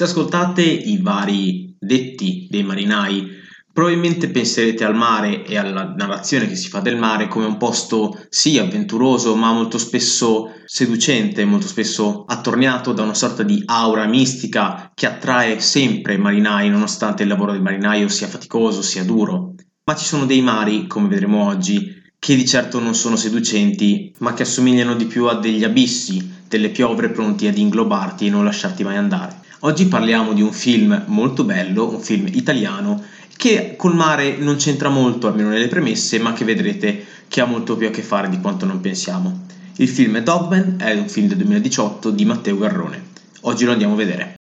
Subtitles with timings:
[0.00, 3.32] Se ascoltate i vari detti dei marinai,
[3.70, 8.18] probabilmente penserete al mare e alla narrazione che si fa del mare come un posto
[8.30, 14.90] sì avventuroso, ma molto spesso seducente, molto spesso attorniato da una sorta di aura mistica
[14.94, 19.52] che attrae sempre i marinai, nonostante il lavoro del marinaio sia faticoso, sia duro.
[19.84, 24.32] Ma ci sono dei mari, come vedremo oggi, che di certo non sono seducenti, ma
[24.32, 28.82] che assomigliano di più a degli abissi, delle piovre pronti ad inglobarti e non lasciarti
[28.82, 29.39] mai andare.
[29.62, 33.02] Oggi parliamo di un film molto bello, un film italiano,
[33.36, 37.76] che col mare non c'entra molto, almeno nelle premesse, ma che vedrete che ha molto
[37.76, 39.44] più a che fare di quanto non pensiamo.
[39.76, 43.02] Il film Dogman, è un film del 2018 di Matteo Garrone.
[43.42, 44.39] Oggi lo andiamo a vedere.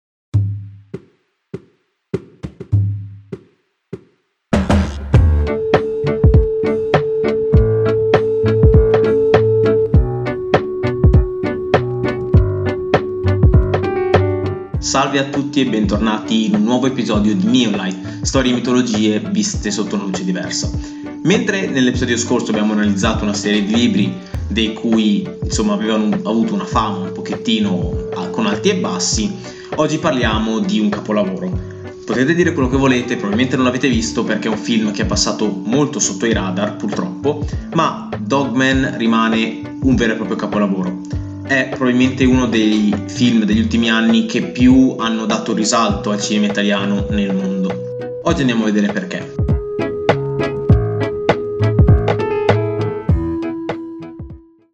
[14.95, 19.73] Salve a tutti e bentornati in un nuovo episodio di Neolight, storie e mitologie viste
[19.73, 20.71] sotto una luce diversa.
[21.25, 24.15] Mentre nell'episodio scorso abbiamo analizzato una serie di libri
[24.47, 29.35] dei cui insomma avevano avuto una fama un pochettino con alti e bassi,
[29.75, 31.51] oggi parliamo di un capolavoro.
[32.07, 35.07] Potete dire quello che volete, probabilmente non l'avete visto perché è un film che è
[35.07, 41.69] passato molto sotto i radar purtroppo, ma Dogman rimane un vero e proprio capolavoro è
[41.69, 47.07] probabilmente uno dei film degli ultimi anni che più hanno dato risalto al cinema italiano
[47.11, 48.23] nel mondo.
[48.23, 49.35] Oggi andiamo a vedere perché.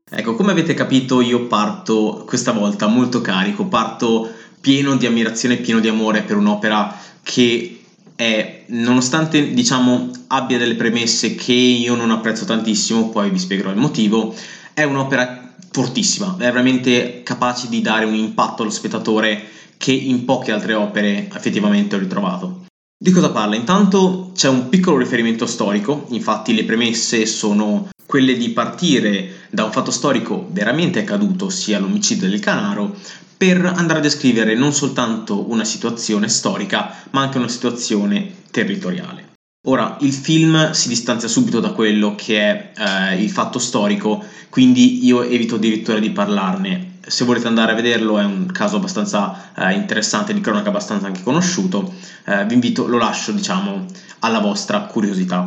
[0.09, 5.81] Ecco, come avete capito io parto questa volta molto carico, parto pieno di ammirazione, pieno
[5.81, 7.81] di amore per un'opera che
[8.15, 13.79] è, nonostante diciamo abbia delle premesse che io non apprezzo tantissimo, poi vi spiegherò il
[13.79, 14.35] motivo,
[14.73, 20.53] è un'opera fortissima, è veramente capace di dare un impatto allo spettatore che in poche
[20.53, 22.67] altre opere effettivamente ho ritrovato.
[23.03, 23.57] Di cosa parla?
[23.57, 29.73] Intanto c'è un piccolo riferimento storico, infatti le premesse sono quelle di partire da un
[29.73, 32.95] fatto storico veramente accaduto, ossia l'omicidio del Canaro,
[33.39, 39.30] per andare a descrivere non soltanto una situazione storica, ma anche una situazione territoriale.
[39.67, 45.05] Ora, il film si distanzia subito da quello che è eh, il fatto storico, quindi
[45.05, 46.93] io evito addirittura di parlarne.
[47.07, 51.23] Se volete andare a vederlo è un caso abbastanza eh, interessante, di cronaca abbastanza anche
[51.23, 51.93] conosciuto,
[52.25, 53.85] eh, vi invito, lo lascio diciamo
[54.21, 55.47] alla vostra curiosità.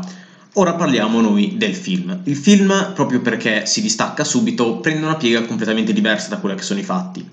[0.53, 2.19] Ora parliamo noi del film.
[2.25, 6.61] Il film, proprio perché si distacca subito, prende una piega completamente diversa da quella che
[6.61, 7.27] sono i fatti.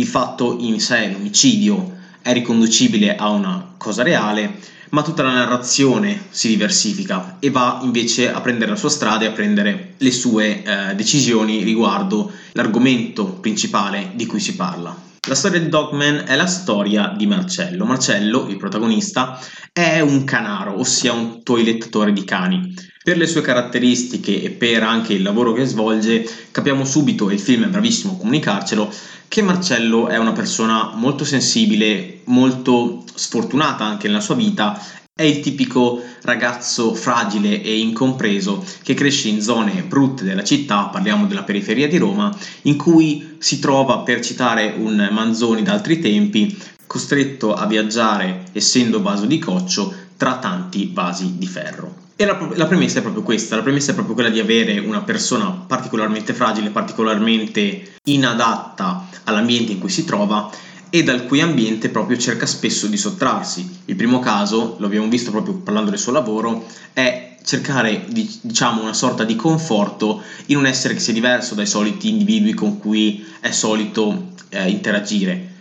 [0.00, 4.58] Il fatto in sé, l'omicidio, è riconducibile a una cosa reale,
[4.92, 9.28] ma tutta la narrazione si diversifica e va invece a prendere la sua strada e
[9.28, 15.10] a prendere le sue eh, decisioni riguardo l'argomento principale di cui si parla.
[15.28, 17.84] La storia di Dogman è la storia di Marcello.
[17.84, 19.38] Marcello, il protagonista,
[19.72, 22.74] è un canaro, ossia un toilettatore di cani.
[23.04, 27.40] Per le sue caratteristiche e per anche il lavoro che svolge, capiamo subito, e il
[27.40, 28.92] film è bravissimo a comunicarcelo,
[29.26, 34.80] che Marcello è una persona molto sensibile, molto sfortunata anche nella sua vita
[35.14, 41.26] è il tipico ragazzo fragile e incompreso che cresce in zone brutte della città, parliamo
[41.26, 47.52] della periferia di Roma, in cui si trova, per citare un Manzoni d'altri tempi, costretto
[47.52, 51.96] a viaggiare, essendo vaso di coccio, tra tanti vasi di ferro.
[52.14, 55.00] E la, la, premessa è proprio questa, la premessa è proprio quella di avere una
[55.02, 60.48] persona particolarmente fragile, particolarmente inadatta all'ambiente in cui si trova
[60.90, 63.80] e dal cui ambiente proprio cerca spesso di sottrarsi.
[63.86, 68.94] Il primo caso, lo abbiamo visto proprio parlando del suo lavoro, è cercare diciamo una
[68.94, 73.50] sorta di conforto in un essere che sia diverso dai soliti individui con cui è
[73.50, 75.51] solito eh, interagire.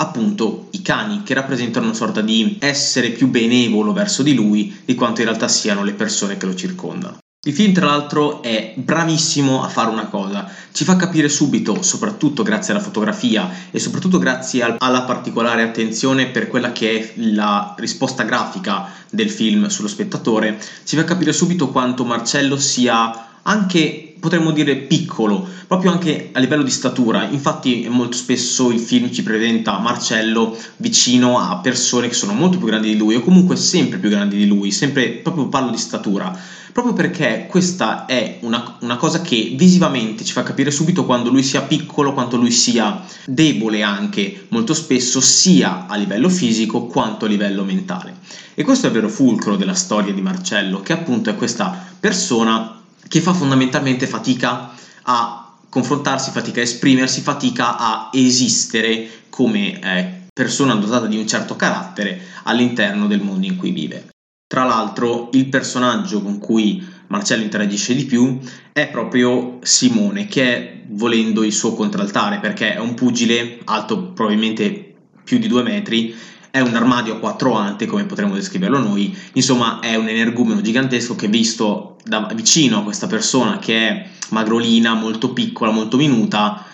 [0.00, 4.94] Appunto i cani che rappresentano una sorta di essere più benevolo verso di lui di
[4.94, 7.18] quanto in realtà siano le persone che lo circondano.
[7.46, 12.42] Il film tra l'altro è bravissimo a fare una cosa, ci fa capire subito, soprattutto
[12.42, 18.22] grazie alla fotografia e soprattutto grazie alla particolare attenzione per quella che è la risposta
[18.24, 24.76] grafica del film sullo spettatore, ci fa capire subito quanto Marcello sia anche potremmo dire
[24.76, 27.24] piccolo, proprio anche a livello di statura.
[27.24, 32.66] Infatti, molto spesso il film ci presenta Marcello vicino a persone che sono molto più
[32.66, 36.58] grandi di lui, o comunque sempre più grandi di lui, sempre proprio parlo di statura
[36.72, 41.42] proprio perché questa è una, una, cosa che visivamente ci fa capire subito quando lui
[41.42, 47.28] sia piccolo, quanto lui sia debole anche molto spesso, sia a livello fisico quanto a
[47.28, 48.16] livello mentale.
[48.54, 52.79] E questo è il vero fulcro della storia di Marcello, che appunto è questa persona
[53.08, 54.70] che fa fondamentalmente fatica
[55.02, 61.56] a confrontarsi, fatica a esprimersi, fatica a esistere come eh, persona dotata di un certo
[61.56, 64.08] carattere all'interno del mondo in cui vive.
[64.46, 68.38] Tra l'altro, il personaggio con cui Marcello interagisce di più
[68.72, 74.94] è proprio Simone, che è volendo il suo contraltare, perché è un pugile alto probabilmente
[75.22, 76.14] più di due metri,
[76.50, 81.14] è un armadio a quattro ante, come potremmo descriverlo noi, insomma è un energumeno gigantesco
[81.14, 86.64] che visto da vicino a questa persona che è magrolina, molto piccola, molto minuta,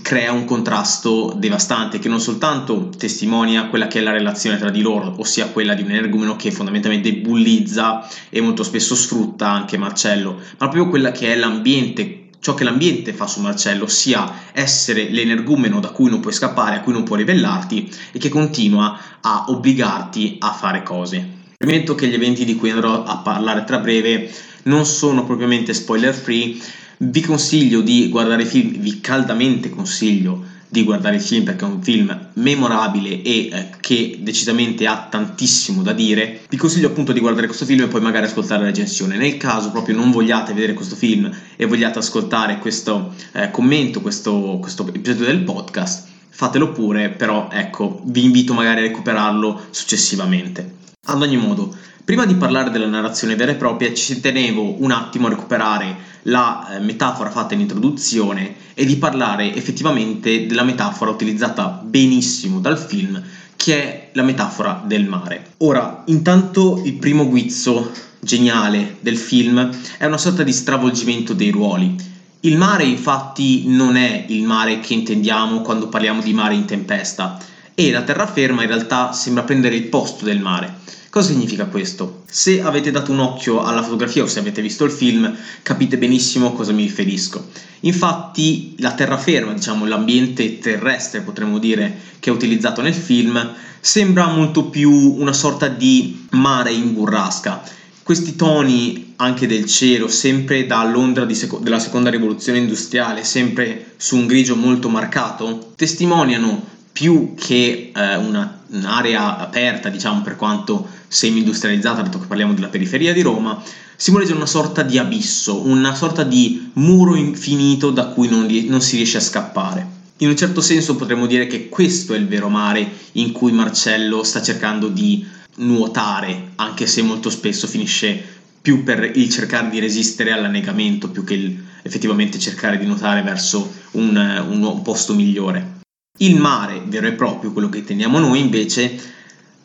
[0.00, 4.80] crea un contrasto devastante che non soltanto testimonia quella che è la relazione tra di
[4.80, 10.34] loro, ossia quella di un energumeno che fondamentalmente bullizza e molto spesso sfrutta anche Marcello,
[10.34, 15.80] ma proprio quella che è l'ambiente, ciò che l'ambiente fa su Marcello, ossia essere l'energumeno
[15.80, 20.36] da cui non puoi scappare, a cui non puoi ribellarti e che continua a obbligarti
[20.38, 21.40] a fare cose.
[21.56, 24.32] Premetto che gli eventi di cui andrò a parlare tra breve
[24.64, 26.56] non sono propriamente spoiler free,
[26.98, 31.68] vi consiglio di guardare i film, vi caldamente consiglio di guardare il film perché è
[31.68, 36.40] un film memorabile e eh, che decisamente ha tantissimo da dire.
[36.48, 39.18] Vi consiglio appunto di guardare questo film e poi magari ascoltare la recensione.
[39.18, 44.56] Nel caso proprio non vogliate vedere questo film e vogliate ascoltare questo eh, commento, questo,
[44.62, 50.76] questo episodio del podcast, fatelo pure, però ecco, vi invito magari a recuperarlo successivamente.
[51.04, 55.28] Ad ogni modo, Prima di parlare della narrazione vera e propria ci tenevo un attimo
[55.28, 61.80] a recuperare la eh, metafora fatta in introduzione e di parlare effettivamente della metafora utilizzata
[61.80, 63.22] benissimo dal film
[63.54, 65.52] che è la metafora del mare.
[65.58, 71.94] Ora, intanto il primo guizzo geniale del film è una sorta di stravolgimento dei ruoli.
[72.40, 77.38] Il mare infatti non è il mare che intendiamo quando parliamo di mare in tempesta
[77.74, 80.80] e la terraferma in realtà sembra prendere il posto del mare.
[81.12, 82.22] Cosa significa questo?
[82.26, 85.30] Se avete dato un occhio alla fotografia o se avete visto il film,
[85.60, 87.48] capite benissimo a cosa mi riferisco.
[87.80, 94.70] Infatti, la terraferma, diciamo l'ambiente terrestre, potremmo dire, che è utilizzato nel film, sembra molto
[94.70, 97.62] più una sorta di mare in burrasca.
[98.02, 104.16] Questi toni anche del cielo, sempre da Londra seco- della seconda rivoluzione industriale, sempre su
[104.16, 112.00] un grigio molto marcato, testimoniano più che eh, una, un'area aperta, diciamo per quanto semi-industrializzata,
[112.00, 113.62] dato che parliamo della periferia di Roma,
[113.94, 118.96] simboleggia una sorta di abisso, una sorta di muro infinito da cui non, non si
[118.96, 120.00] riesce a scappare.
[120.18, 124.22] In un certo senso potremmo dire che questo è il vero mare in cui Marcello
[124.22, 125.26] sta cercando di
[125.56, 131.34] nuotare, anche se molto spesso finisce più per il cercare di resistere all'annegamento più che
[131.34, 135.80] il, effettivamente cercare di nuotare verso un, un posto migliore.
[136.18, 138.98] Il mare vero e proprio, quello che teniamo noi invece,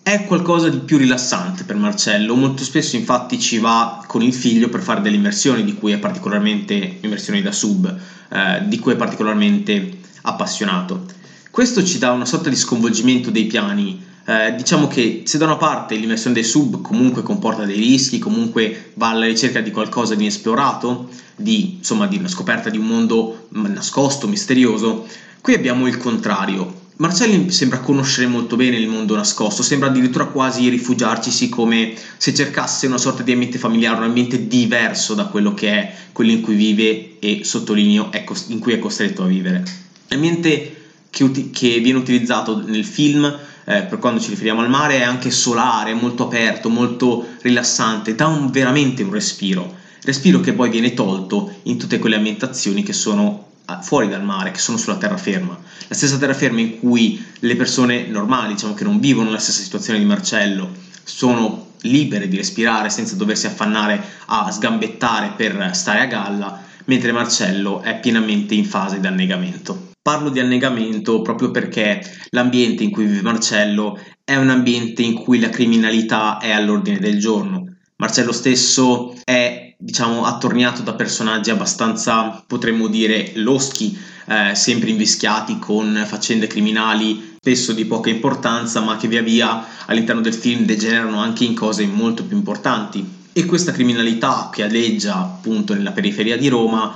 [0.08, 2.34] è qualcosa di più rilassante per Marcello.
[2.34, 5.98] Molto spesso infatti ci va con il figlio per fare delle immersioni di cui è
[5.98, 7.94] particolarmente, immersioni da sub,
[8.30, 11.04] eh, di cui è particolarmente appassionato.
[11.52, 14.02] Questo ci dà una sorta di sconvolgimento dei piani.
[14.26, 18.92] Eh, diciamo che se da una parte l'immersione dei sub comunque comporta dei rischi, comunque
[18.94, 23.48] va alla ricerca di qualcosa di inesplorato, di, insomma, di una scoperta di un mondo
[23.50, 25.06] nascosto, misterioso,
[25.48, 26.87] Qui abbiamo il contrario.
[27.00, 32.88] Marcelli sembra conoscere molto bene il mondo nascosto, sembra addirittura quasi rifugiarcisi come se cercasse
[32.88, 36.56] una sorta di ambiente familiare, un ambiente diverso da quello che è quello in cui
[36.56, 38.10] vive e sottolineo
[38.48, 39.64] in cui è costretto a vivere.
[40.08, 40.76] L'ambiente
[41.12, 45.04] che, uti- che viene utilizzato nel film eh, per quando ci riferiamo al mare è
[45.04, 49.72] anche solare, molto aperto, molto rilassante, dà un, veramente un respiro,
[50.02, 53.47] respiro che poi viene tolto in tutte quelle ambientazioni che sono
[53.82, 55.60] fuori dal mare, che sono sulla terraferma.
[55.88, 60.00] La stessa terraferma in cui le persone normali, diciamo che non vivono la stessa situazione
[60.00, 60.72] di Marcello,
[61.04, 67.82] sono libere di respirare senza doversi affannare a sgambettare per stare a galla, mentre Marcello
[67.82, 69.92] è pienamente in fase di annegamento.
[70.02, 75.40] Parlo di annegamento proprio perché l'ambiente in cui vive Marcello è un ambiente in cui
[75.40, 77.66] la criminalità è all'ordine del giorno.
[77.98, 86.04] Marcello stesso è diciamo attorniato da personaggi abbastanza potremmo dire loschi, eh, sempre invischiati con
[86.08, 91.46] faccende criminali spesso di poca importanza, ma che via via all'interno del film degenerano anche
[91.46, 93.16] in cose molto più importanti.
[93.32, 96.94] E questa criminalità che aleggia appunto nella periferia di Roma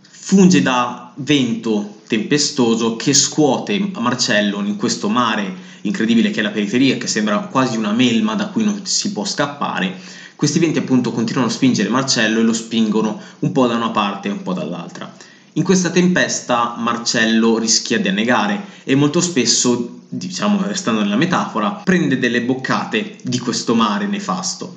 [0.00, 6.96] funge da vento tempestoso che scuote Marcello in questo mare incredibile che è la periferia,
[6.96, 9.96] che sembra quasi una melma da cui non si può scappare
[10.40, 14.28] questi venti appunto continuano a spingere Marcello e lo spingono un po' da una parte
[14.28, 15.14] e un po' dall'altra.
[15.52, 22.18] In questa tempesta Marcello rischia di annegare e molto spesso, diciamo restando nella metafora, prende
[22.18, 24.76] delle boccate di questo mare nefasto.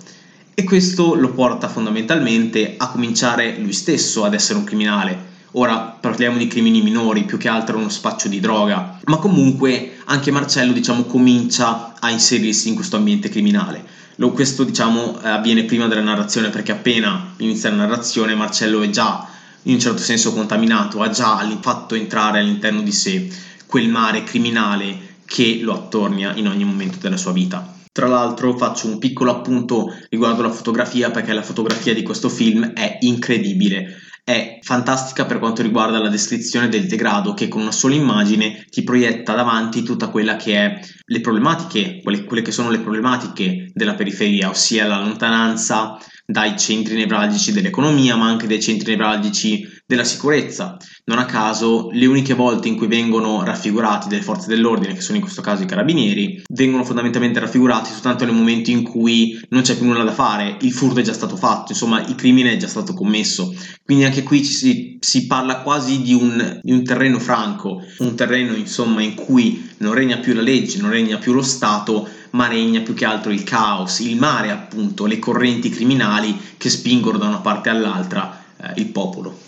[0.53, 6.39] E questo lo porta fondamentalmente a cominciare lui stesso ad essere un criminale, Ora parliamo
[6.39, 11.03] di crimini minori, più che altro uno spaccio di droga, ma comunque anche Marcello diciamo
[11.03, 13.85] comincia a inserirsi in questo ambiente criminale.
[14.15, 19.27] Lo, questo diciamo avviene prima della narrazione perché appena inizia la narrazione Marcello è già
[19.63, 23.29] in un certo senso contaminato, ha già fatto entrare all'interno di sé
[23.67, 27.75] quel mare criminale che lo attornia in ogni momento della sua vita.
[27.91, 32.73] Tra l'altro faccio un piccolo appunto riguardo la fotografia perché la fotografia di questo film
[32.73, 37.95] è incredibile, è fantastica per quanto riguarda la descrizione del degrado che con una sola
[37.95, 42.79] immagine ti proietta davanti tutta quella che è le problematiche, quelle, quelle che sono le
[42.79, 49.67] problematiche della periferia, ossia la lontananza dai centri nevralgici dell'economia, ma anche dai centri nevralgici
[49.93, 50.77] della sicurezza.
[51.05, 55.17] Non a caso, le uniche volte in cui vengono raffigurati delle forze dell'ordine, che sono
[55.17, 59.75] in questo caso i carabinieri, vengono fondamentalmente raffigurati soltanto nel momento in cui non c'è
[59.75, 62.67] più nulla da fare, il furto è già stato fatto, insomma, il crimine è già
[62.67, 63.53] stato commesso.
[63.83, 68.55] Quindi anche qui si, si parla quasi di un, di un terreno franco, un terreno
[68.55, 72.81] insomma in cui non regna più la legge, non regna più lo Stato, ma regna
[72.81, 77.39] più che altro il caos, il mare appunto, le correnti criminali che spingono da una
[77.39, 79.42] parte all'altra eh, il popolo.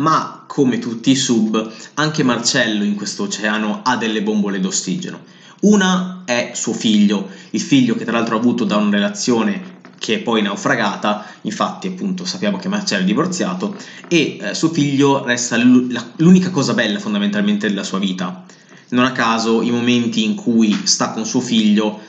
[0.00, 5.20] Ma come tutti i sub, anche Marcello in questo oceano ha delle bombole d'ossigeno.
[5.60, 10.14] Una è suo figlio, il figlio che tra l'altro ha avuto da una relazione che
[10.14, 13.76] è poi naufragata, infatti appunto sappiamo che Marcello è divorziato
[14.08, 18.44] e eh, suo figlio resta l'unica cosa bella fondamentalmente della sua vita.
[18.88, 22.00] Non a caso i momenti in cui sta con suo figlio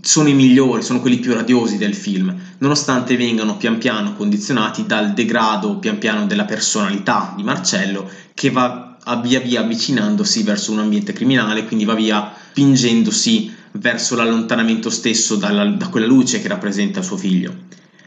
[0.00, 5.12] sono i migliori, sono quelli più radiosi del film, nonostante vengano pian piano condizionati dal
[5.12, 11.12] degrado pian piano della personalità di Marcello che va via via avvicinandosi verso un ambiente
[11.12, 17.16] criminale, quindi va via spingendosi verso l'allontanamento stesso dalla, da quella luce che rappresenta suo
[17.16, 17.54] figlio.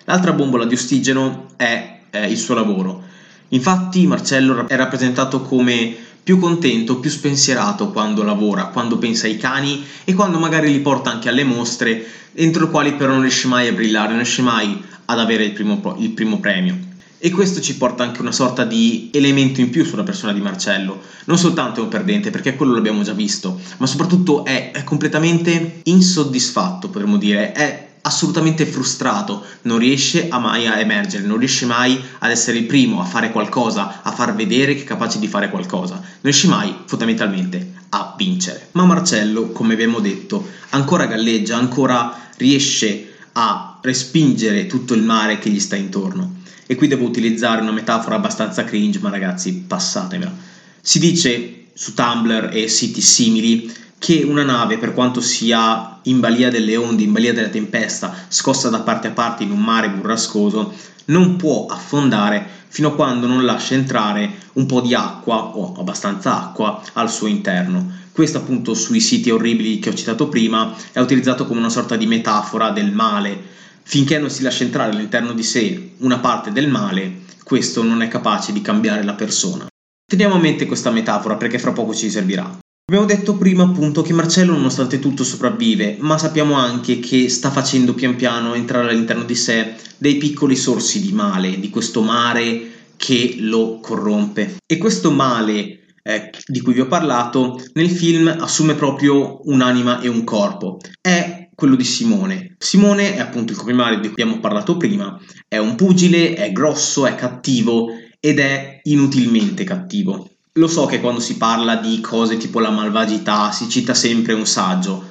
[0.05, 3.01] L'altra bombola di ossigeno è eh, il suo lavoro.
[3.49, 9.83] Infatti Marcello è rappresentato come più contento, più spensierato quando lavora, quando pensa ai cani
[10.05, 13.67] e quando magari li porta anche alle mostre, entro le quali però non riesce mai
[13.67, 16.91] a brillare, non riesce mai ad avere il primo, il primo premio.
[17.17, 20.99] E questo ci porta anche una sorta di elemento in più sulla persona di Marcello.
[21.25, 25.79] Non soltanto è un perdente, perché quello l'abbiamo già visto, ma soprattutto è, è completamente
[25.83, 27.53] insoddisfatto, potremmo dire.
[27.53, 32.65] È assolutamente frustrato, non riesce a mai a emergere, non riesce mai ad essere il
[32.65, 36.47] primo, a fare qualcosa, a far vedere che è capace di fare qualcosa, non riesce
[36.47, 38.69] mai fondamentalmente a vincere.
[38.71, 45.49] Ma Marcello, come abbiamo detto, ancora galleggia, ancora riesce a respingere tutto il mare che
[45.49, 46.41] gli sta intorno.
[46.65, 50.33] E qui devo utilizzare una metafora abbastanza cringe, ma ragazzi, passatemela.
[50.81, 53.71] Si dice su Tumblr e siti simili
[54.03, 58.67] che una nave, per quanto sia in balia delle onde, in balia della tempesta, scossa
[58.67, 60.73] da parte a parte in un mare burrascoso,
[61.05, 66.35] non può affondare fino a quando non lascia entrare un po' di acqua o abbastanza
[66.35, 67.91] acqua al suo interno.
[68.11, 72.05] Questo appunto sui siti orribili che ho citato prima è utilizzato come una sorta di
[72.05, 73.41] metafora del male.
[73.83, 78.09] Finché non si lascia entrare all'interno di sé una parte del male, questo non è
[78.09, 79.65] capace di cambiare la persona.
[80.05, 82.62] Teniamo a mente questa metafora perché fra poco ci servirà.
[82.85, 87.93] Abbiamo detto prima appunto che Marcello nonostante tutto sopravvive, ma sappiamo anche che sta facendo
[87.93, 93.37] pian piano entrare all'interno di sé dei piccoli sorsi di male, di questo mare che
[93.39, 94.57] lo corrompe.
[94.65, 100.09] E questo male eh, di cui vi ho parlato nel film assume proprio un'anima e
[100.09, 100.77] un corpo.
[100.99, 102.55] È quello di Simone.
[102.57, 107.07] Simone è appunto il comprimario di cui abbiamo parlato prima, è un pugile, è grosso,
[107.07, 107.87] è cattivo
[108.19, 110.32] ed è inutilmente cattivo.
[110.57, 114.45] Lo so che quando si parla di cose tipo la malvagità si cita sempre un
[114.45, 115.03] saggio,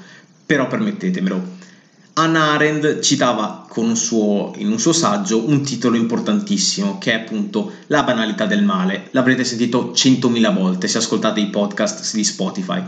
[0.47, 1.43] però permettetemelo.
[2.13, 7.73] Anna Arendt citava un suo, in un suo saggio un titolo importantissimo che è appunto
[7.89, 9.09] La banalità del male.
[9.11, 12.81] L'avrete sentito centomila volte se ascoltate i podcast di Spotify.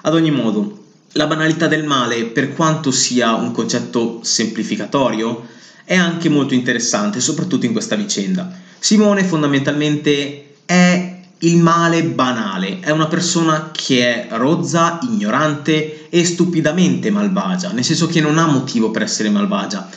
[0.00, 5.46] Ad ogni modo, la banalità del male, per quanto sia un concetto semplificatorio,
[5.84, 8.50] è anche molto interessante, soprattutto in questa vicenda.
[8.80, 10.99] Simone fondamentalmente è
[11.42, 18.06] il male banale, è una persona che è rozza, ignorante e stupidamente malvagia, nel senso
[18.06, 19.88] che non ha motivo per essere malvagia.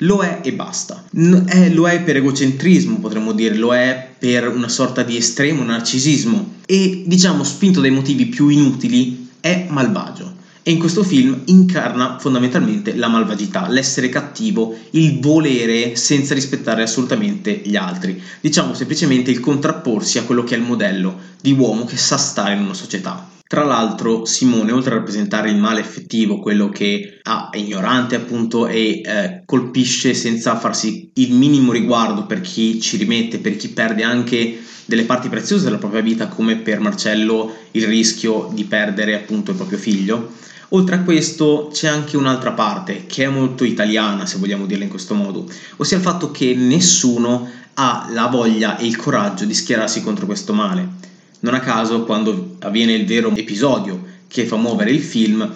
[0.00, 1.04] Lo è e basta.
[1.46, 6.54] È, lo è per egocentrismo, potremmo dire, lo è per una sorta di estremo narcisismo
[6.66, 10.35] e, diciamo, spinto dai motivi più inutili, è malvagio
[10.68, 17.60] e in questo film incarna fondamentalmente la malvagità, l'essere cattivo, il volere senza rispettare assolutamente
[17.64, 18.20] gli altri.
[18.40, 22.54] Diciamo semplicemente il contrapporsi a quello che è il modello di uomo che sa stare
[22.54, 23.28] in una società.
[23.46, 28.66] Tra l'altro Simone, oltre a rappresentare il male effettivo, quello che ah, è ignorante appunto
[28.66, 34.02] e eh, colpisce senza farsi il minimo riguardo per chi ci rimette, per chi perde
[34.02, 39.52] anche delle parti preziose della propria vita, come per Marcello il rischio di perdere appunto
[39.52, 40.32] il proprio figlio,
[40.70, 44.90] Oltre a questo c'è anche un'altra parte che è molto italiana, se vogliamo dirla in
[44.90, 50.02] questo modo, ossia il fatto che nessuno ha la voglia e il coraggio di schierarsi
[50.02, 51.04] contro questo male.
[51.40, 55.48] Non a caso, quando avviene il vero episodio che fa muovere il film,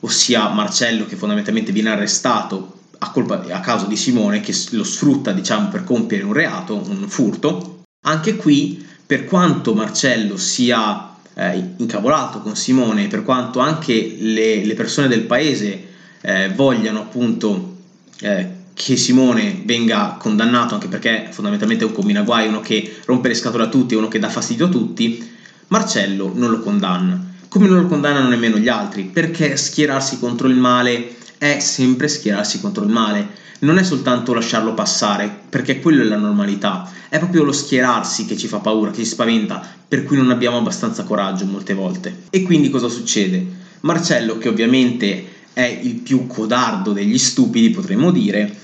[0.00, 5.32] ossia Marcello che fondamentalmente viene arrestato a, colpa, a causa di Simone che lo sfrutta
[5.32, 12.40] diciamo per compiere un reato, un furto, anche qui per quanto Marcello sia eh, incavolato
[12.40, 15.88] con Simone, per quanto anche le, le persone del paese
[16.20, 17.76] eh, vogliano appunto
[18.20, 23.34] eh, che Simone venga condannato, anche perché fondamentalmente è un combinaguai, uno che rompe le
[23.34, 25.30] scatole a tutti, uno che dà fastidio a tutti,
[25.68, 27.30] Marcello non lo condanna.
[27.48, 32.60] Come non lo condannano nemmeno gli altri, perché schierarsi contro il male è sempre schierarsi
[32.60, 37.44] contro il male non è soltanto lasciarlo passare, perché quello è la normalità, è proprio
[37.44, 41.44] lo schierarsi che ci fa paura, che ci spaventa, per cui non abbiamo abbastanza coraggio
[41.46, 42.22] molte volte.
[42.30, 43.44] E quindi cosa succede?
[43.80, 48.56] Marcello, che ovviamente è il più codardo degli stupidi, potremmo dire,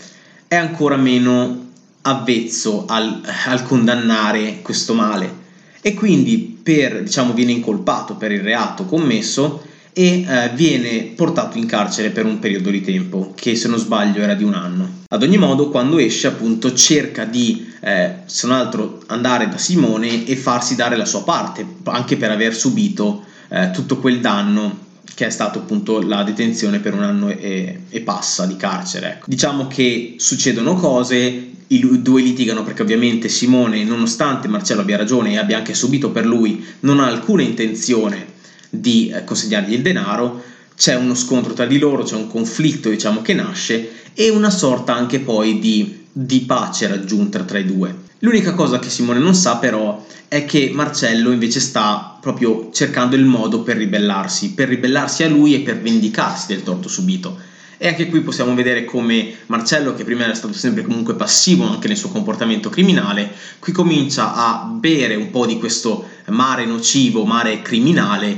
[0.49, 1.67] è ancora meno
[2.03, 5.47] avvezzo al, al condannare questo male
[5.81, 9.63] e quindi per, diciamo, viene incolpato per il reato commesso
[9.99, 14.23] e eh, viene portato in carcere per un periodo di tempo che se non sbaglio
[14.23, 14.89] era di un anno.
[15.09, 20.25] Ad ogni modo quando esce appunto cerca di eh, se non altro andare da Simone
[20.25, 25.27] e farsi dare la sua parte anche per aver subito eh, tutto quel danno che
[25.27, 29.15] è stato appunto la detenzione per un anno e, e passa di carcere.
[29.15, 29.25] Ecco.
[29.27, 35.39] Diciamo che succedono cose, i due litigano perché ovviamente Simone, nonostante Marcello abbia ragione e
[35.39, 38.37] abbia anche subito per lui, non ha alcuna intenzione
[38.69, 40.43] di eh, consegnargli il denaro,
[40.77, 44.95] c'è uno scontro tra di loro, c'è un conflitto diciamo che nasce e una sorta
[44.95, 48.07] anche poi di, di pace raggiunta tra i due.
[48.21, 53.25] L'unica cosa che Simone non sa però è che Marcello invece sta proprio cercando il
[53.25, 57.39] modo per ribellarsi, per ribellarsi a lui e per vendicarsi del torto subito.
[57.81, 61.87] E anche qui possiamo vedere come Marcello, che prima era stato sempre comunque passivo anche
[61.87, 67.63] nel suo comportamento criminale, qui comincia a bere un po' di questo mare nocivo, mare
[67.63, 68.37] criminale,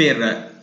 [0.00, 0.62] per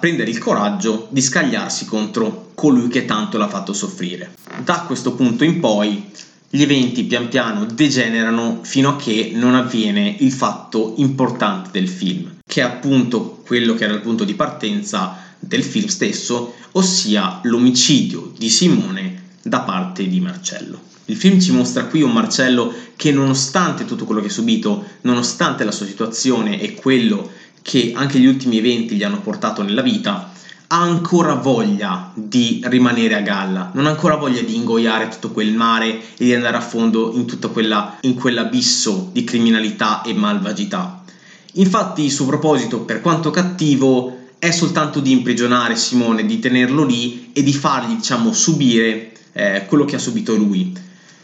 [0.00, 4.32] prendere il coraggio di scagliarsi contro colui che tanto l'ha fatto soffrire.
[4.64, 6.10] Da questo punto in poi
[6.48, 12.38] gli eventi pian piano degenerano fino a che non avviene il fatto importante del film,
[12.46, 18.32] che è appunto quello che era il punto di partenza del film stesso, ossia l'omicidio
[18.38, 20.80] di Simone da parte di Marcello.
[21.04, 25.64] Il film ci mostra qui un Marcello che nonostante tutto quello che ha subito, nonostante
[25.64, 30.32] la sua situazione e quello che anche gli ultimi eventi gli hanno portato nella vita,
[30.70, 35.54] ha ancora voglia di rimanere a galla, non ha ancora voglia di ingoiare tutto quel
[35.54, 41.02] mare e di andare a fondo in tutto quell'abisso di criminalità e malvagità.
[41.54, 47.30] Infatti il suo proposito, per quanto cattivo, è soltanto di imprigionare Simone, di tenerlo lì
[47.32, 50.76] e di fargli, diciamo, subire eh, quello che ha subito lui.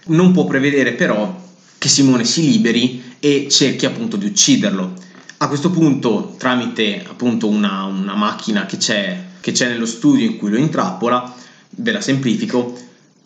[0.07, 1.43] Non può prevedere però
[1.79, 4.95] che Simone si liberi e cerchi appunto di ucciderlo.
[5.45, 10.39] A questo punto, tramite appunto una, una macchina che c'è, che c'è nello studio in
[10.39, 11.35] cui lo intrappola,
[11.69, 12.75] ve la semplifico,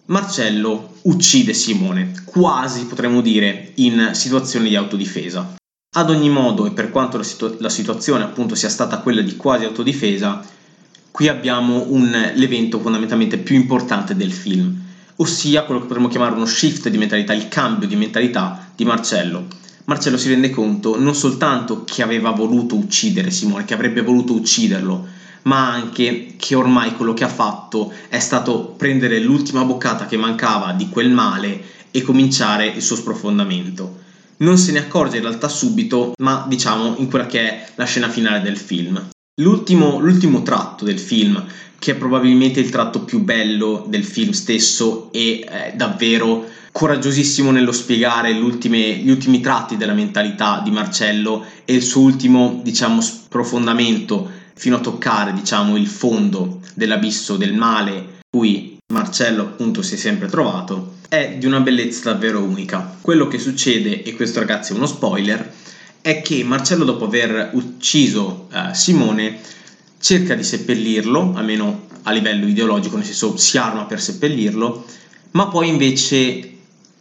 [0.07, 5.59] Marcello uccide Simone, quasi potremmo dire in situazione di autodifesa.
[5.95, 9.37] Ad ogni modo, e per quanto la, situ- la situazione appunto sia stata quella di
[9.37, 10.45] quasi autodifesa,
[11.13, 14.77] qui abbiamo un, l'evento fondamentalmente più importante del film,
[15.15, 19.47] ossia quello che potremmo chiamare uno shift di mentalità, il cambio di mentalità di Marcello
[19.89, 25.07] Marcello si rende conto non soltanto che aveva voluto uccidere Simone, che avrebbe voluto ucciderlo,
[25.45, 30.73] ma anche che ormai quello che ha fatto è stato prendere l'ultima boccata che mancava
[30.73, 34.01] di quel male e cominciare il suo sprofondamento.
[34.39, 38.11] Non se ne accorge in realtà subito, ma diciamo in quella che è la scena
[38.11, 39.09] finale del film.
[39.41, 41.43] L'ultimo, l'ultimo tratto del film,
[41.79, 47.73] che è probabilmente il tratto più bello del film stesso e eh, davvero coraggiosissimo nello
[47.73, 54.77] spiegare gli ultimi tratti della mentalità di Marcello e il suo ultimo, diciamo, sprofondamento fino
[54.77, 60.99] a toccare, diciamo, il fondo dell'abisso del male cui Marcello appunto si è sempre trovato,
[61.09, 62.97] è di una bellezza davvero unica.
[63.01, 65.53] Quello che succede, e questo ragazzi è uno spoiler,
[66.01, 69.41] è che Marcello dopo aver ucciso eh, Simone
[69.99, 74.85] cerca di seppellirlo, almeno a livello ideologico, nel senso si arma per seppellirlo,
[75.33, 76.53] ma poi invece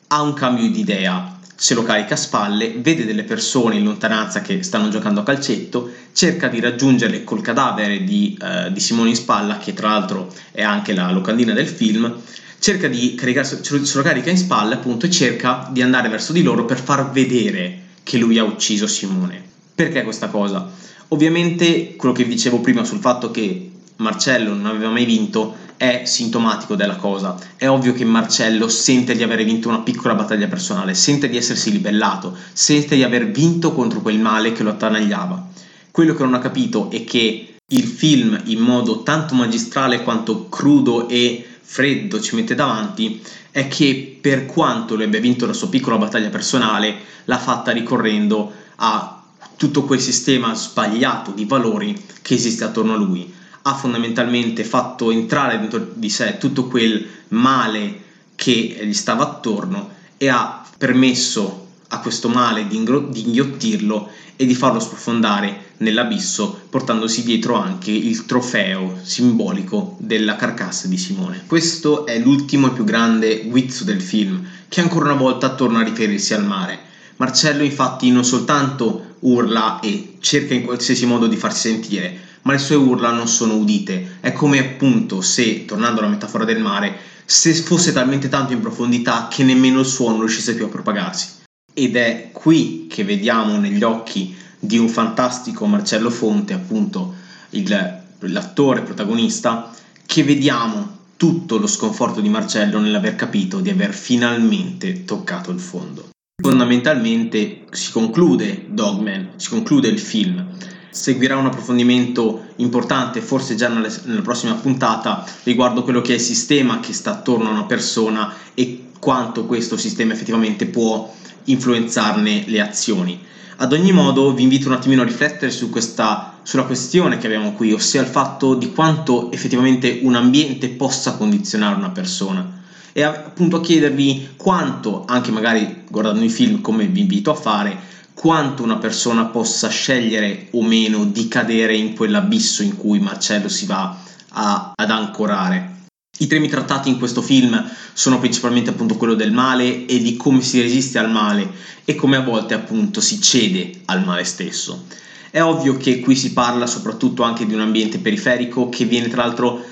[0.08, 4.42] ha un cambio di idea, se lo carica a spalle, vede delle persone in lontananza
[4.42, 9.16] che stanno giocando a calcetto, cerca di raggiungerle col cadavere di, uh, di Simone in
[9.16, 12.22] spalla, che tra l'altro è anche la locandina del film,
[12.60, 16.44] cerca di caricarsi, se lo carica in spalle appunto e cerca di andare verso di
[16.44, 19.44] loro per far vedere che lui ha ucciso Simone.
[19.76, 20.70] Perché questa cosa?
[21.10, 26.02] Ovviamente quello che vi dicevo prima sul fatto che Marcello non aveva mai vinto è
[26.06, 27.38] sintomatico della cosa.
[27.56, 31.72] È ovvio che Marcello sente di aver vinto una piccola battaglia personale, sente di essersi
[31.72, 35.48] libellato, sente di aver vinto contro quel male che lo attanagliava.
[35.92, 41.08] Quello che non ha capito è che il film in modo tanto magistrale quanto crudo
[41.08, 45.98] e freddo ci mette davanti è che per quanto lui abbia vinto la sua piccola
[45.98, 49.24] battaglia personale, l'ha fatta ricorrendo a
[49.58, 53.34] tutto quel sistema sbagliato di valori che esiste attorno a lui.
[53.68, 58.00] Ha fondamentalmente fatto entrare dentro di sé tutto quel male
[58.36, 64.46] che gli stava attorno e ha permesso a questo male di, ingro- di inghiottirlo e
[64.46, 71.44] di farlo sprofondare nell'abisso, portandosi dietro anche il trofeo simbolico della carcassa di Simone.
[71.46, 75.84] Questo è l'ultimo e più grande guizzo del film, che ancora una volta torna a
[75.84, 76.80] riferirsi al mare.
[77.18, 82.60] Marcello infatti non soltanto urla e cerca in qualsiasi modo di farsi sentire, ma le
[82.60, 84.20] sue urla non sono udite.
[84.22, 89.28] È come appunto se, tornando alla metafora del mare, se fosse talmente tanto in profondità
[89.30, 91.42] che nemmeno il suono riuscisse più a propagarsi.
[91.74, 97.16] Ed è qui che vediamo negli occhi di un fantastico Marcello Fonte, appunto
[97.50, 99.70] il, l'attore protagonista,
[100.06, 106.08] che vediamo tutto lo sconforto di Marcello nell'aver capito di aver finalmente toccato il fondo.
[106.42, 110.48] Fondamentalmente si conclude Dogman, si conclude il film.
[110.90, 116.22] Seguirà un approfondimento importante, forse già nella, nella prossima puntata, riguardo quello che è il
[116.22, 121.14] sistema che sta attorno a una persona e quanto questo sistema effettivamente può
[121.46, 123.20] influenzarne le azioni.
[123.58, 127.54] Ad ogni modo vi invito un attimino a riflettere su questa, sulla questione che abbiamo
[127.54, 132.58] qui, ossia il fatto di quanto effettivamente un ambiente possa condizionare una persona
[132.98, 137.78] e appunto a chiedervi quanto, anche magari guardando i film come vi invito a fare,
[138.20, 143.68] quanto una persona possa scegliere o meno di cadere in quell'abisso in cui Marcello si
[143.68, 143.96] va
[144.30, 145.76] a, ad ancorare.
[146.18, 150.42] I temi trattati in questo film sono principalmente appunto quello del male e di come
[150.42, 151.48] si resiste al male
[151.86, 154.86] e come a volte appunto si cede al male stesso.
[155.30, 159.24] È ovvio che qui si parla soprattutto anche di un ambiente periferico che viene tra
[159.24, 159.64] l'altro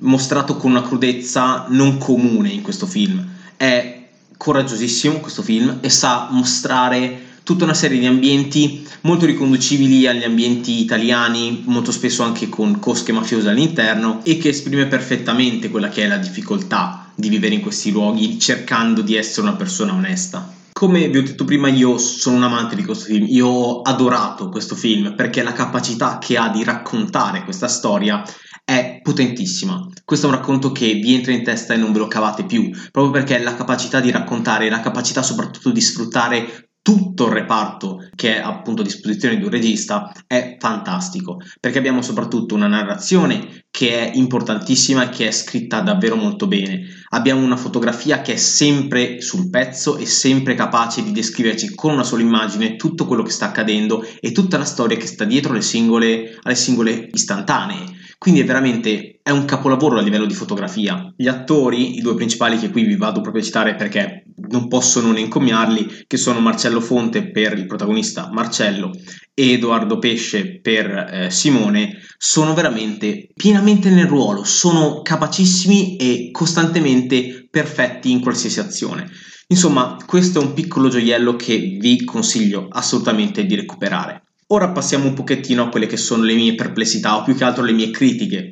[0.00, 3.28] mostrato con una crudezza non comune in questo film.
[3.58, 4.08] È
[4.38, 10.80] coraggiosissimo questo film e sa mostrare tutta una serie di ambienti molto riconducibili agli ambienti
[10.80, 16.08] italiani, molto spesso anche con cosche mafiose all'interno, e che esprime perfettamente quella che è
[16.08, 20.54] la difficoltà di vivere in questi luoghi cercando di essere una persona onesta.
[20.72, 24.48] Come vi ho detto prima, io sono un amante di questo film, io ho adorato
[24.48, 28.22] questo film perché la capacità che ha di raccontare questa storia
[28.64, 29.86] è potentissima.
[30.04, 32.70] Questo è un racconto che vi entra in testa e non ve lo cavate più,
[32.90, 38.36] proprio perché la capacità di raccontare, la capacità soprattutto di sfruttare tutto il reparto che
[38.36, 44.10] è appunto a disposizione di un regista è fantastico perché abbiamo soprattutto una narrazione che
[44.10, 46.86] è importantissima e che è scritta davvero molto bene.
[47.10, 52.02] Abbiamo una fotografia che è sempre sul pezzo e sempre capace di descriverci con una
[52.02, 55.62] sola immagine tutto quello che sta accadendo e tutta la storia che sta dietro alle
[55.62, 57.98] singole, alle singole istantanee.
[58.18, 61.12] Quindi è veramente è un capolavoro a livello di fotografia.
[61.16, 65.00] Gli attori, i due principali che qui vi vado proprio a citare perché non posso
[65.00, 68.90] non encomiarli, che sono Marcello Fonte per il protagonista Marcello
[69.32, 77.46] e Edoardo Pesce per eh, Simone, sono veramente pienamente nel ruolo, sono capacissimi e costantemente
[77.48, 79.08] perfetti in qualsiasi azione.
[79.46, 84.24] Insomma, questo è un piccolo gioiello che vi consiglio assolutamente di recuperare.
[84.48, 87.62] Ora passiamo un pochettino a quelle che sono le mie perplessità o più che altro
[87.62, 88.50] le mie critiche.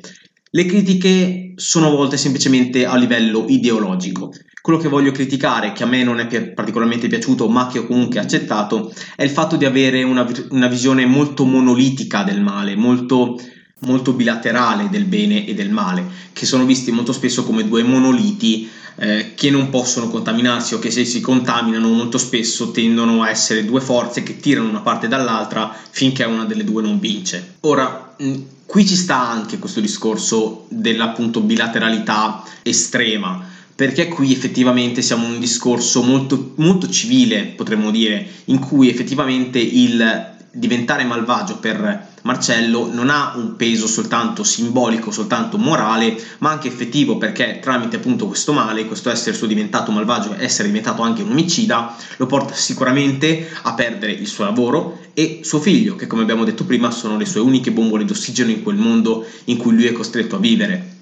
[0.51, 4.33] Le critiche sono volte semplicemente a livello ideologico.
[4.59, 7.85] Quello che voglio criticare, che a me non è pi- particolarmente piaciuto, ma che ho
[7.85, 13.39] comunque accettato, è il fatto di avere una, una visione molto monolitica del male, molto,
[13.81, 18.67] molto bilaterale del bene e del male, che sono visti molto spesso come due monoliti
[18.95, 23.65] eh, che non possono contaminarsi o che se si contaminano molto spesso tendono a essere
[23.65, 27.57] due forze che tirano una parte dall'altra finché una delle due non vince.
[27.61, 35.25] Ora, mh, qui ci sta anche questo discorso dell'appunto bilateralità estrema perché qui effettivamente siamo
[35.25, 42.08] in un discorso molto, molto civile, potremmo dire, in cui effettivamente il diventare malvagio per
[42.23, 48.27] Marcello non ha un peso soltanto simbolico, soltanto morale, ma anche effettivo perché tramite appunto
[48.27, 53.47] questo male, questo essere suo diventato malvagio, essere diventato anche un omicida, lo porta sicuramente
[53.61, 57.25] a perdere il suo lavoro e suo figlio, che come abbiamo detto prima sono le
[57.25, 60.98] sue uniche bombole d'ossigeno in quel mondo in cui lui è costretto a vivere.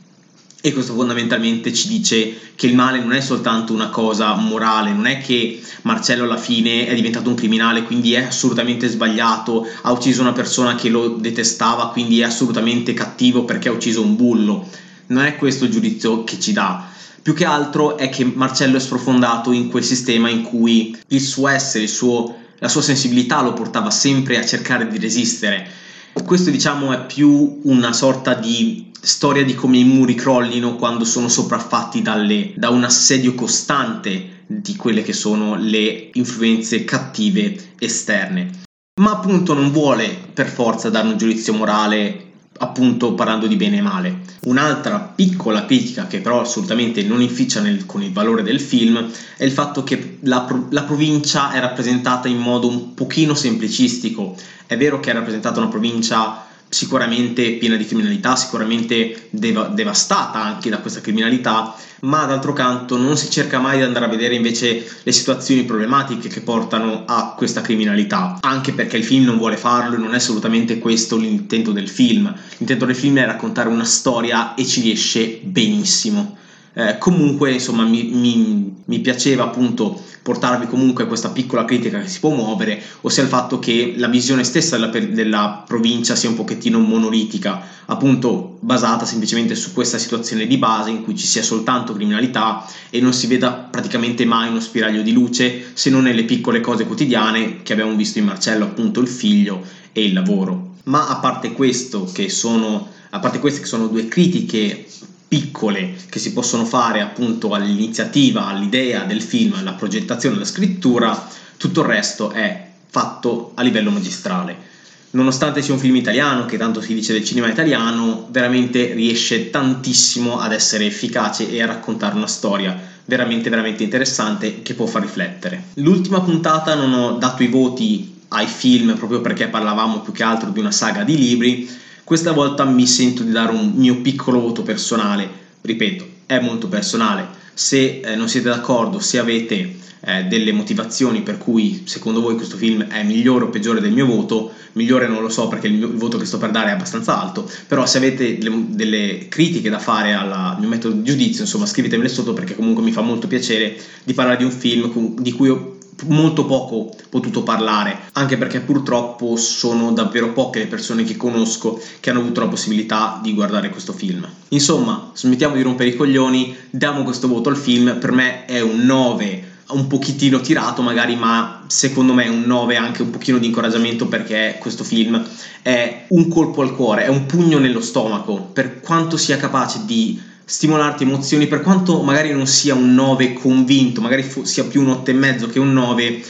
[0.60, 5.06] E questo fondamentalmente ci dice che il male non è soltanto una cosa morale, non
[5.06, 10.22] è che Marcello alla fine è diventato un criminale, quindi è assolutamente sbagliato, ha ucciso
[10.22, 14.68] una persona che lo detestava, quindi è assolutamente cattivo perché ha ucciso un bullo.
[15.08, 16.90] Non è questo il giudizio che ci dà.
[17.22, 21.50] Più che altro è che Marcello è sprofondato in quel sistema in cui il suo
[21.50, 25.77] essere, il suo, la sua sensibilità lo portava sempre a cercare di resistere.
[26.24, 31.30] Questo diciamo è più una sorta di storia di come i muri crollino quando sono
[31.30, 38.64] sopraffatti dalle, da un assedio costante di quelle che sono le influenze cattive esterne.
[39.02, 42.27] Ma appunto non vuole per forza dare un giudizio morale
[42.58, 44.20] appunto parlando di bene e male.
[44.42, 49.44] Un'altra piccola critica che però assolutamente non inficia nel, con il valore del film è
[49.44, 54.36] il fatto che la, la, provincia è rappresentata in modo un pochino semplicistico.
[54.66, 60.70] È vero che è rappresentata una provincia sicuramente piena di criminalità, sicuramente deva- devastata anche
[60.70, 64.86] da questa criminalità, ma d'altro canto non si cerca mai di andare a vedere invece
[65.02, 69.96] le situazioni problematiche che portano a questa criminalità, anche perché il film non vuole farlo
[69.96, 72.34] e non è assolutamente questo l'intento del film.
[72.58, 76.38] L'intento del film è raccontare una storia e ci riesce benissimo.
[76.80, 82.20] Eh, comunque, insomma, mi, mi, mi, piaceva appunto portarvi comunque questa piccola critica che si
[82.20, 86.78] può muovere, ossia il fatto che la visione stessa della, della provincia sia un pochettino
[86.78, 92.64] monolitica, appunto basata semplicemente su questa situazione di base in cui ci sia soltanto criminalità
[92.92, 96.86] e non si veda praticamente mai uno spiraglio di luce se non nelle piccole cose
[96.86, 100.76] quotidiane che abbiamo visto in Marcello, appunto il figlio e il lavoro.
[100.84, 104.86] Ma a parte questo, che sono, a parte queste che sono due critiche
[105.28, 111.82] piccole che si possono fare appunto all'iniziativa, all'idea del film, alla progettazione, alla scrittura, tutto
[111.82, 114.76] il resto è fatto a livello magistrale.
[115.12, 120.40] Nonostante sia un film italiano, che tanto si dice del cinema italiano, veramente riesce tantissimo
[120.40, 125.64] ad essere efficace e a raccontare una storia veramente veramente interessante che può far riflettere.
[125.76, 130.50] L'ultima puntata non ho dato i voti ai film proprio perché parlavamo più che altro
[130.50, 131.70] di una saga di libri,
[132.08, 137.28] questa volta mi sento di dare un mio piccolo voto personale, ripeto, è molto personale.
[137.54, 142.56] Se eh, non siete d'accordo, se avete eh, delle motivazioni per cui secondo voi questo
[142.56, 145.88] film è migliore o peggiore del mio voto, migliore non lo so perché il, mio,
[145.88, 149.70] il voto che sto per dare è abbastanza alto, però se avete delle, delle critiche
[149.70, 153.28] da fare al mio metodo di giudizio, insomma scrivetemele sotto perché comunque mi fa molto
[153.28, 158.60] piacere di parlare di un film di cui ho molto poco potuto parlare, anche perché
[158.60, 163.70] purtroppo sono davvero poche le persone che conosco che hanno avuto la possibilità di guardare
[163.70, 164.28] questo film.
[164.50, 168.86] Insomma, smettiamo di rompere i coglioni, diamo questo voto al film, per me è un
[168.86, 173.48] 9 un pochettino tirato magari ma secondo me è un 9 anche un pochino di
[173.48, 175.22] incoraggiamento perché questo film
[175.62, 180.22] è un colpo al cuore, è un pugno nello stomaco per quanto sia capace di
[180.50, 184.88] stimolarti emozioni, per quanto magari non sia un 9 convinto, magari fu- sia più un
[184.88, 186.24] 8,5 che un 9,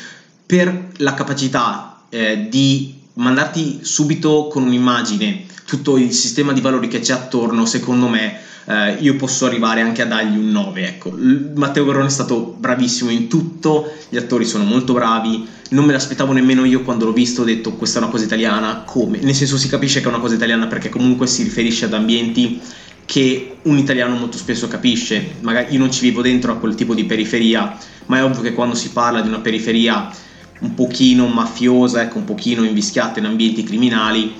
[0.44, 7.00] per la capacità eh, di mandarti subito con un'immagine tutto il sistema di valori che
[7.00, 10.88] c'è attorno, secondo me eh, io posso arrivare anche a dargli un 9.
[10.88, 11.16] Ecco.
[11.56, 16.32] Matteo Verone è stato bravissimo in tutto, gli attori sono molto bravi, non me l'aspettavo
[16.32, 19.20] nemmeno io quando l'ho visto, ho detto questa è una cosa italiana, come?
[19.20, 22.60] Nel senso si capisce che è una cosa italiana perché comunque si riferisce ad ambienti
[23.08, 25.36] che un italiano molto spesso capisce.
[25.39, 27.76] Magari io non ci vivo dentro a quel tipo di periferia,
[28.08, 30.12] ma è ovvio che quando si parla di una periferia
[30.60, 34.36] un pochino mafiosa, ecco, un pochino invischiata in ambienti criminali,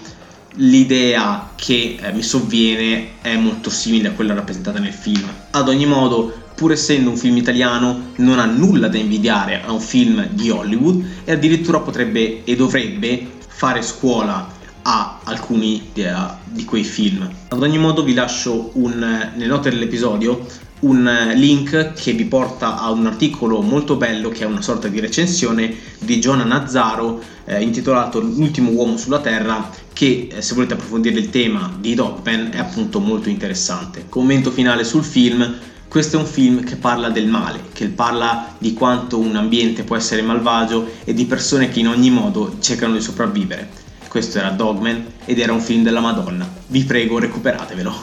[0.56, 5.24] l'idea che eh, mi sovviene è molto simile a quella rappresentata nel film.
[5.52, 9.80] Ad ogni modo, pur essendo un film italiano, non ha nulla da invidiare a un
[9.80, 14.56] film di Hollywood e addirittura potrebbe e dovrebbe fare scuola
[14.90, 17.30] a alcuni di, uh, di quei film.
[17.50, 19.00] Ad ogni modo vi lascio un,
[19.36, 20.46] nelle note dell'episodio
[20.80, 25.00] un link che vi porta a un articolo molto bello che è una sorta di
[25.00, 31.18] recensione di Giona Nazzaro eh, intitolato L'ultimo uomo sulla Terra che eh, se volete approfondire
[31.18, 34.06] il tema di Dogman è appunto molto interessante.
[34.08, 35.56] Commento finale sul film
[35.88, 39.96] questo è un film che parla del male, che parla di quanto un ambiente può
[39.96, 43.87] essere malvagio e di persone che in ogni modo cercano di sopravvivere.
[44.18, 46.52] Questo era Dogman ed era un film della Madonna.
[46.66, 47.94] Vi prego, recuperatevelo.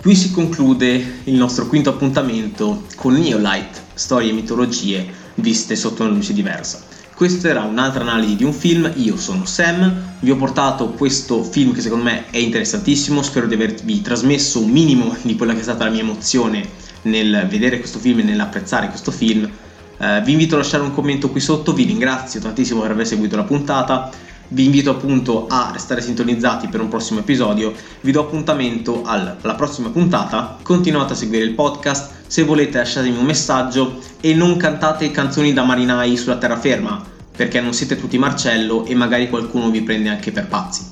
[0.00, 6.12] Qui si conclude il nostro quinto appuntamento con Neolight, storie e mitologie viste sotto una
[6.12, 6.84] luce diversa.
[7.12, 11.72] Questa era un'altra analisi di un film, io sono Sam, vi ho portato questo film
[11.72, 15.64] che secondo me è interessantissimo, spero di avervi trasmesso un minimo di quella che è
[15.64, 19.50] stata la mia emozione nel vedere questo film e nell'apprezzare questo film.
[19.98, 23.36] Uh, vi invito a lasciare un commento qui sotto, vi ringrazio tantissimo per aver seguito
[23.36, 24.10] la puntata,
[24.52, 29.90] vi invito appunto a restare sintonizzati per un prossimo episodio, vi do appuntamento alla prossima
[29.90, 35.52] puntata, continuate a seguire il podcast, se volete lasciatemi un messaggio e non cantate canzoni
[35.52, 37.02] da marinai sulla terraferma,
[37.36, 40.84] perché non siete tutti Marcello e magari qualcuno vi prende anche per pazzi.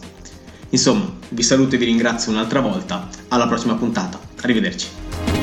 [0.70, 5.37] Insomma, vi saluto e vi ringrazio un'altra volta, alla prossima puntata, arrivederci.